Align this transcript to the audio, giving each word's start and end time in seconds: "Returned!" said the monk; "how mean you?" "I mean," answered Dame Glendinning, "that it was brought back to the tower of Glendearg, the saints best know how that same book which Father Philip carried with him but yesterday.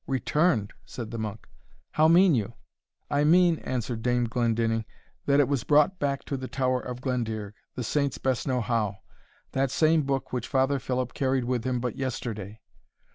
"Returned!" 0.07 0.73
said 0.83 1.11
the 1.11 1.19
monk; 1.19 1.47
"how 1.91 2.07
mean 2.07 2.33
you?" 2.33 2.53
"I 3.11 3.23
mean," 3.23 3.59
answered 3.59 4.01
Dame 4.01 4.25
Glendinning, 4.27 4.83
"that 5.27 5.39
it 5.39 5.47
was 5.47 5.63
brought 5.63 5.99
back 5.99 6.25
to 6.25 6.37
the 6.37 6.47
tower 6.47 6.81
of 6.81 7.01
Glendearg, 7.01 7.53
the 7.75 7.83
saints 7.83 8.17
best 8.17 8.47
know 8.47 8.61
how 8.61 9.01
that 9.51 9.69
same 9.69 10.01
book 10.01 10.33
which 10.33 10.47
Father 10.47 10.79
Philip 10.79 11.13
carried 11.13 11.43
with 11.43 11.65
him 11.65 11.79
but 11.79 11.95
yesterday. 11.97 12.61